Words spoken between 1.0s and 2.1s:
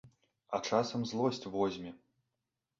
злосць возьме.